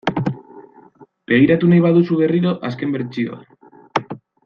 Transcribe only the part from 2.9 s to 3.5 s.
bertsioa.